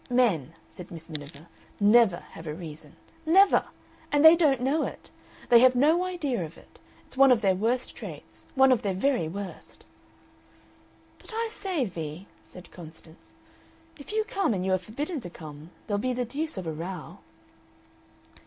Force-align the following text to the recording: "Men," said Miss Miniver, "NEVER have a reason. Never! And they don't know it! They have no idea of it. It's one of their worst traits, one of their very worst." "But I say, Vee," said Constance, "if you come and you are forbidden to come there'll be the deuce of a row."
"Men," 0.09 0.55
said 0.67 0.89
Miss 0.89 1.11
Miniver, 1.11 1.45
"NEVER 1.79 2.23
have 2.31 2.47
a 2.47 2.55
reason. 2.55 2.95
Never! 3.23 3.65
And 4.11 4.25
they 4.25 4.35
don't 4.35 4.59
know 4.59 4.81
it! 4.83 5.11
They 5.49 5.59
have 5.59 5.75
no 5.75 6.05
idea 6.05 6.43
of 6.43 6.57
it. 6.57 6.79
It's 7.05 7.17
one 7.17 7.31
of 7.31 7.41
their 7.41 7.53
worst 7.53 7.95
traits, 7.95 8.45
one 8.55 8.71
of 8.71 8.81
their 8.81 8.95
very 8.95 9.27
worst." 9.27 9.85
"But 11.19 11.35
I 11.35 11.49
say, 11.51 11.85
Vee," 11.85 12.25
said 12.43 12.71
Constance, 12.71 13.37
"if 13.99 14.11
you 14.11 14.23
come 14.23 14.55
and 14.55 14.65
you 14.65 14.73
are 14.73 14.79
forbidden 14.79 15.19
to 15.19 15.29
come 15.29 15.69
there'll 15.85 15.99
be 15.99 16.13
the 16.13 16.25
deuce 16.25 16.57
of 16.57 16.65
a 16.65 16.73
row." 16.73 17.19